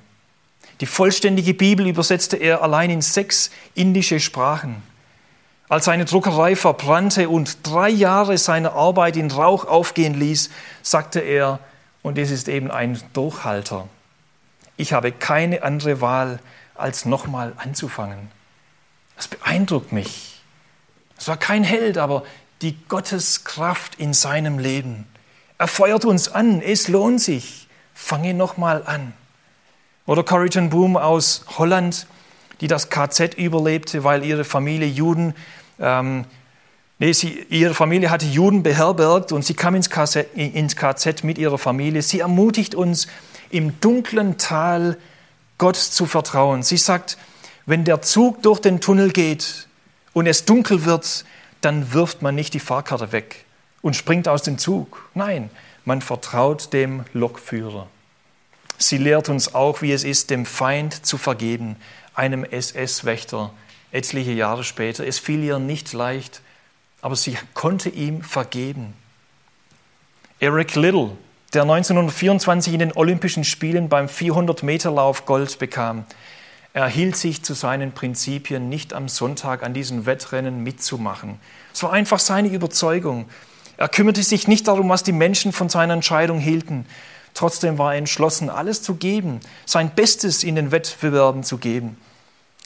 [0.82, 4.84] Die vollständige Bibel übersetzte er allein in sechs indische Sprachen.
[5.70, 10.50] Als seine Druckerei verbrannte und drei Jahre seiner Arbeit in Rauch aufgehen ließ,
[10.82, 11.60] sagte er,
[12.08, 13.90] und es ist eben ein Durchhalter,
[14.78, 16.40] ich habe keine andere Wahl,
[16.74, 18.32] als nochmal anzufangen.
[19.18, 20.42] Das beeindruckt mich.
[21.18, 22.24] Es war kein Held, aber
[22.62, 25.06] die Gotteskraft in seinem Leben.
[25.58, 29.14] Er feuert uns an, es lohnt sich, fange nochmal an.
[30.06, 32.08] Oder Corrie Boom aus Holland,
[32.62, 35.34] die das KZ überlebte, weil ihre Familie Juden
[35.80, 36.26] ähm,
[37.00, 41.38] nee, sie, ihre Familie hatte Juden beherbergt und sie kam ins KZ, ins KZ mit
[41.38, 42.02] ihrer Familie.
[42.02, 43.08] Sie ermutigt uns,
[43.50, 44.98] im dunklen Tal
[45.58, 46.64] Gott zu vertrauen.
[46.64, 47.18] Sie sagt,
[47.66, 49.68] wenn der Zug durch den Tunnel geht
[50.14, 51.26] und es dunkel wird,
[51.62, 53.46] dann wirft man nicht die Fahrkarte weg
[53.82, 55.10] und springt aus dem Zug.
[55.14, 55.50] Nein,
[55.86, 57.88] man vertraut dem Lokführer.
[58.78, 61.78] Sie lehrt uns auch, wie es ist, dem Feind zu vergeben,
[62.14, 63.52] einem SS-Wächter,
[63.92, 65.06] etliche Jahre später.
[65.06, 66.42] Es fiel ihr nicht leicht,
[67.02, 68.94] aber sie konnte ihm vergeben.
[70.40, 71.12] Eric Little,
[71.54, 76.06] der 1924 in den Olympischen Spielen beim 400-Meter-Lauf Gold bekam,
[76.74, 81.40] er hielt sich zu seinen Prinzipien, nicht am Sonntag an diesen Wettrennen mitzumachen.
[81.74, 83.28] Es war einfach seine Überzeugung.
[83.78, 86.86] Er kümmerte sich nicht darum, was die Menschen von seiner Entscheidung hielten.
[87.34, 91.98] Trotzdem war er entschlossen, alles zu geben, sein Bestes in den Wettbewerben zu geben.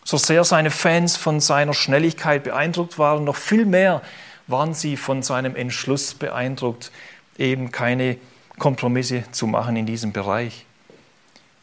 [0.03, 4.01] So sehr seine Fans von seiner Schnelligkeit beeindruckt waren, noch viel mehr
[4.47, 6.91] waren sie von seinem Entschluss beeindruckt,
[7.37, 8.17] eben keine
[8.59, 10.65] Kompromisse zu machen in diesem Bereich.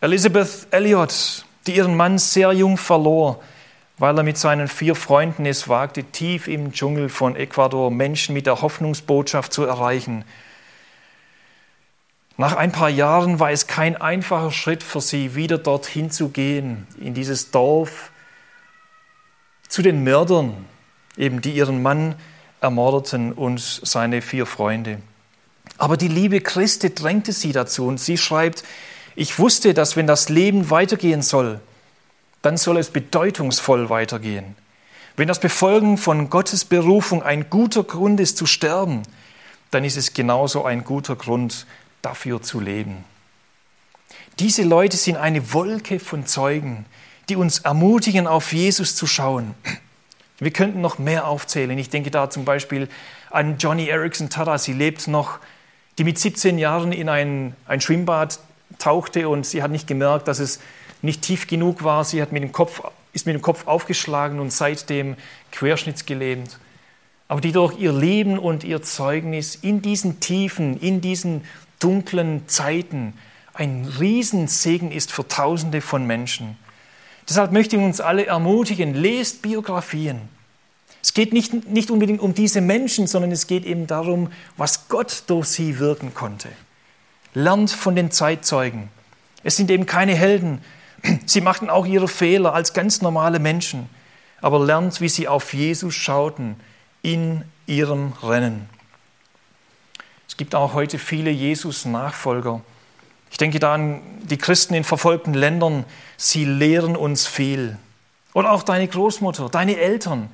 [0.01, 3.41] Elizabeth Elliot, die ihren Mann sehr jung verlor,
[3.99, 8.47] weil er mit seinen vier Freunden es wagte, tief im Dschungel von Ecuador Menschen mit
[8.47, 10.25] der Hoffnungsbotschaft zu erreichen.
[12.37, 16.87] Nach ein paar Jahren war es kein einfacher Schritt für sie, wieder dorthin zu gehen,
[17.01, 18.13] in dieses Dorf,
[19.69, 20.67] zu den Mördern,
[21.17, 22.15] eben die ihren Mann
[22.61, 25.01] ermordeten und seine vier Freunde.
[25.77, 28.65] Aber die liebe Christi drängte sie dazu und sie schreibt,
[29.15, 31.61] ich wusste, dass wenn das Leben weitergehen soll,
[32.43, 34.57] dann soll es bedeutungsvoll weitergehen.
[35.17, 39.03] Wenn das Befolgen von Gottes Berufung ein guter Grund ist zu sterben,
[39.71, 41.67] dann ist es genauso ein guter Grund
[42.03, 43.05] dafür zu leben.
[44.39, 46.87] Diese Leute sind eine Wolke von Zeugen,
[47.29, 49.55] die uns ermutigen, auf Jesus zu schauen.
[50.39, 51.77] Wir könnten noch mehr aufzählen.
[51.79, 52.89] Ich denke da zum Beispiel
[53.31, 54.57] an Johnny Erickson Tada.
[54.59, 55.39] Sie lebt noch,
[55.99, 58.39] die mit 17 Jahren in ein, ein Schwimmbad
[58.79, 60.61] tauchte und sie hat nicht gemerkt, dass es
[61.03, 62.05] nicht tief genug war.
[62.05, 65.17] Sie hat mit dem Kopf, ist mit dem Kopf aufgeschlagen und seitdem
[65.51, 66.59] querschnittsgelähmt.
[67.27, 71.45] Aber die durch ihr Leben und ihr Zeugnis in diesen Tiefen, in diesen
[71.79, 73.15] dunklen Zeiten
[73.55, 76.57] ein Riesensegen ist für Tausende von Menschen.
[77.29, 80.21] Deshalb möchte ich uns alle ermutigen, lest Biografien.
[81.03, 85.25] Es geht nicht, nicht unbedingt um diese Menschen, sondern es geht eben darum, was Gott
[85.27, 86.49] durch sie wirken konnte.
[87.35, 88.89] Lernt von den Zeitzeugen.
[89.45, 90.61] Es sind eben keine Helden.
[91.27, 93.89] Sie machten auch ihre Fehler als ganz normale Menschen.
[94.41, 96.57] Aber lernt, wie sie auf Jesus schauten
[97.03, 98.69] in ihrem Rennen.
[100.27, 102.63] Es gibt auch heute viele Jesus-Nachfolger.
[103.31, 105.85] Ich denke da an die Christen in verfolgten Ländern.
[106.17, 107.77] Sie lehren uns viel.
[108.35, 110.31] Oder auch deine Großmutter, deine Eltern.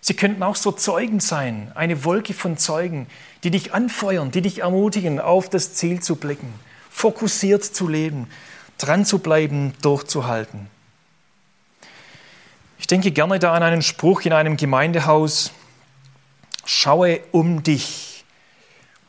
[0.00, 3.06] Sie könnten auch so Zeugen sein, eine Wolke von Zeugen,
[3.44, 6.52] die dich anfeuern, die dich ermutigen, auf das Ziel zu blicken,
[6.90, 8.28] fokussiert zu leben,
[8.78, 10.68] dran zu bleiben, durchzuhalten.
[12.80, 15.52] Ich denke gerne da an einen Spruch in einem Gemeindehaus.
[16.64, 18.11] Schaue um dich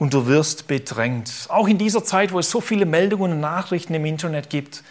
[0.04, 1.32] und du wirst bedrängt.
[1.48, 4.84] Auch in dieser Zeit, wo es so viele Meldungen und Nachrichten im Internet gibt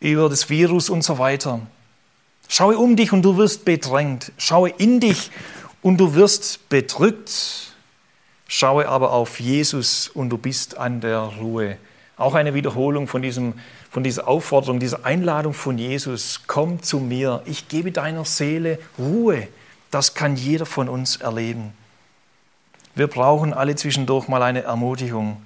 [0.00, 1.62] über das Virus und so weiter.
[2.46, 4.32] Schaue um dich und du wirst bedrängt.
[4.36, 5.30] Schaue in dich
[5.80, 7.72] und du wirst bedrückt.
[8.46, 11.78] Schaue aber auf Jesus und du bist an der Ruhe.
[12.18, 13.54] Auch eine Wiederholung von, diesem,
[13.90, 16.42] von dieser Aufforderung, dieser Einladung von Jesus.
[16.46, 19.48] Komm zu mir, ich gebe deiner Seele Ruhe.
[19.90, 21.72] Das kann jeder von uns erleben.
[22.96, 25.42] Wir brauchen alle zwischendurch mal eine Ermutigung.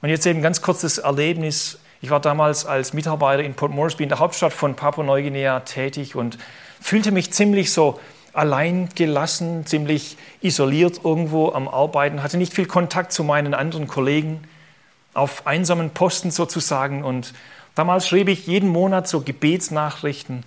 [0.00, 1.78] Und jetzt eben ganz kurzes Erlebnis.
[2.00, 6.38] Ich war damals als Mitarbeiter in Port Moresby in der Hauptstadt von Papua-Neuguinea tätig und
[6.80, 8.00] fühlte mich ziemlich so
[8.32, 14.44] allein gelassen, ziemlich isoliert irgendwo am Arbeiten, hatte nicht viel Kontakt zu meinen anderen Kollegen,
[15.12, 17.04] auf einsamen Posten sozusagen.
[17.04, 17.34] Und
[17.74, 20.44] damals schrieb ich jeden Monat so Gebetsnachrichten.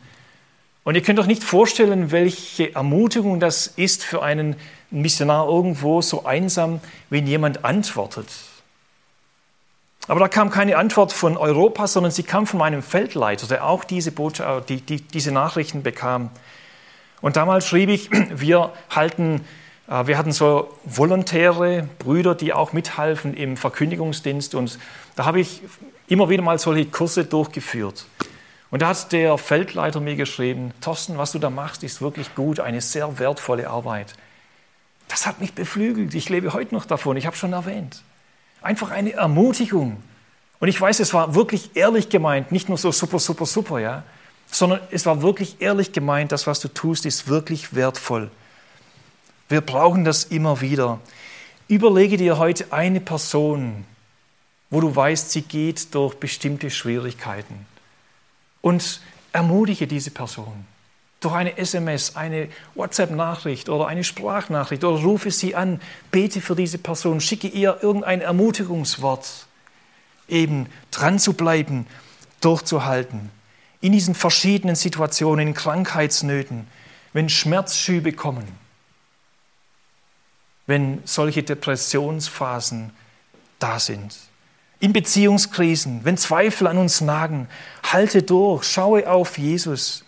[0.89, 4.55] Und ihr könnt euch nicht vorstellen, welche Ermutigung das ist für einen
[4.91, 8.25] ein Missionar irgendwo so einsam, wenn jemand antwortet.
[10.07, 13.83] Aber da kam keine Antwort von Europa, sondern sie kam von meinem Feldleiter, der auch
[13.83, 16.31] diese, Botschaft, die, die, diese Nachrichten bekam.
[17.21, 19.45] Und damals schrieb ich, wir halten,
[19.87, 24.55] äh, wir hatten so volontäre Brüder, die auch mithalfen im Verkündigungsdienst.
[24.55, 24.79] Und
[25.15, 25.61] da habe ich
[26.07, 28.07] immer wieder mal solche Kurse durchgeführt.
[28.71, 32.59] Und da hat der Feldleiter mir geschrieben, Thorsten, was du da machst, ist wirklich gut,
[32.59, 34.13] eine sehr wertvolle Arbeit.
[35.07, 36.13] Das hat mich beflügelt.
[36.13, 37.17] Ich lebe heute noch davon.
[37.17, 38.03] Ich habe schon erwähnt.
[38.61, 40.03] Einfach eine Ermutigung.
[40.59, 44.03] Und ich weiß, es war wirklich ehrlich gemeint, nicht nur so super, super, super, ja,
[44.51, 48.29] sondern es war wirklich ehrlich gemeint, das, was du tust, ist wirklich wertvoll.
[49.47, 50.99] Wir brauchen das immer wieder.
[51.67, 53.85] Überlege dir heute eine Person,
[54.69, 57.65] wo du weißt, sie geht durch bestimmte Schwierigkeiten
[58.61, 60.65] und ermutige diese Person
[61.19, 66.77] durch eine SMS, eine WhatsApp-Nachricht oder eine Sprachnachricht oder rufe sie an, bete für diese
[66.77, 69.47] Person, schicke ihr irgendein Ermutigungswort,
[70.27, 71.87] eben dran zu bleiben,
[72.41, 73.31] durchzuhalten.
[73.81, 76.67] In diesen verschiedenen Situationen, in Krankheitsnöten,
[77.11, 78.47] wenn Schmerzschübe kommen,
[80.67, 82.91] wenn solche Depressionsphasen
[83.57, 84.15] da sind.
[84.79, 87.47] In Beziehungskrisen, wenn Zweifel an uns nagen,
[87.83, 90.05] halte durch, schaue auf Jesus.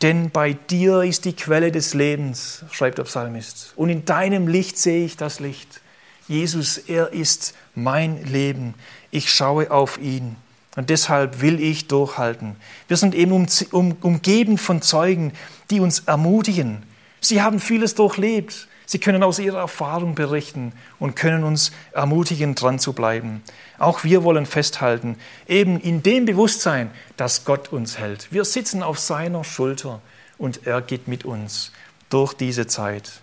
[0.00, 3.72] Denn bei dir ist die Quelle des Lebens, schreibt der Psalmist.
[3.74, 5.80] Und in deinem Licht sehe ich das Licht.
[6.28, 8.74] Jesus, er ist mein Leben.
[9.10, 10.36] Ich schaue auf ihn.
[10.76, 12.54] Und deshalb will ich durchhalten.
[12.86, 15.32] Wir sind eben um, um, umgeben von Zeugen,
[15.70, 16.84] die uns ermutigen.
[17.20, 18.67] Sie haben vieles durchlebt.
[18.90, 23.42] Sie können aus ihrer Erfahrung berichten und können uns ermutigen, dran zu bleiben.
[23.76, 28.32] Auch wir wollen festhalten, eben in dem Bewusstsein, dass Gott uns hält.
[28.32, 30.00] Wir sitzen auf seiner Schulter
[30.38, 31.70] und er geht mit uns
[32.08, 33.20] durch diese Zeit.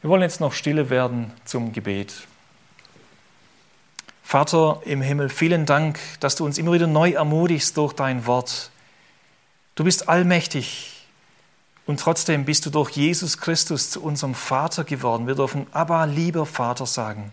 [0.00, 2.26] Wir wollen jetzt noch stille werden zum Gebet.
[4.24, 8.72] Vater im Himmel, vielen Dank, dass du uns immer wieder neu ermutigst durch dein Wort.
[9.76, 10.91] Du bist allmächtig,
[11.86, 15.26] und trotzdem bist du durch Jesus Christus zu unserem Vater geworden.
[15.26, 17.32] Wir dürfen aber lieber Vater sagen.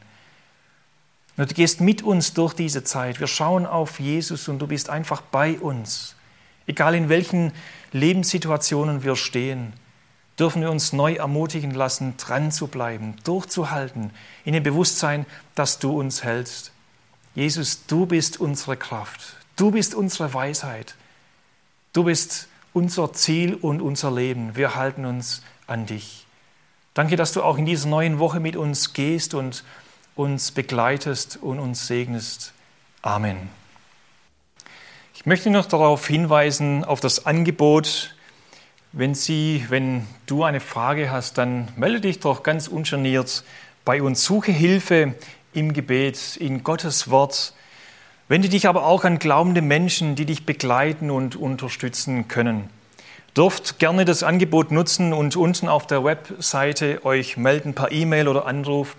[1.38, 3.22] Und du gehst mit uns durch diese Zeit.
[3.22, 6.16] Wir schauen auf Jesus und du bist einfach bei uns.
[6.68, 7.54] Egal in welchen
[7.94, 9.72] Lebenssituationen wir stehen,
[10.38, 14.12] dürfen wir uns neu ermutigen lassen, dran zu bleiben, durchzuhalten,
[14.44, 15.26] in dem Bewusstsein,
[15.56, 16.74] dass du uns hältst.
[17.36, 20.96] Jesus, du bist unsere Kraft, du bist unsere Weisheit,
[21.94, 24.56] du bist unser Ziel und unser Leben.
[24.56, 26.26] Wir halten uns an dich.
[26.94, 29.64] Danke, dass du auch in dieser neuen Woche mit uns gehst und
[30.16, 32.54] uns begleitest und uns segnest.
[33.02, 33.50] Amen.
[35.14, 38.16] Ich möchte noch darauf hinweisen, auf das Angebot,
[38.92, 43.44] wenn Sie, wenn du eine Frage hast, dann melde dich doch ganz ungeniert
[43.86, 44.24] bei uns.
[44.24, 45.14] Suche Hilfe
[45.54, 47.54] im Gebet, in Gottes Wort.
[48.30, 52.70] Wende dich aber auch an glaubende Menschen, die dich begleiten und unterstützen können.
[53.36, 58.46] Dürft gerne das Angebot nutzen und unten auf der Webseite euch melden per E-Mail oder
[58.46, 58.96] Anruf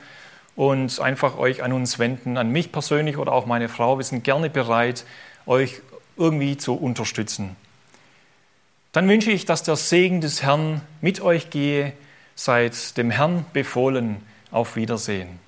[0.57, 3.99] und einfach euch an uns wenden, an mich persönlich oder auch meine Frau.
[3.99, 5.05] Wir sind gerne bereit,
[5.47, 5.81] euch
[6.17, 7.55] irgendwie zu unterstützen.
[8.91, 11.93] Dann wünsche ich, dass der Segen des Herrn mit euch gehe.
[12.35, 14.17] Seid dem Herrn befohlen.
[14.51, 15.39] Auf Wiedersehen.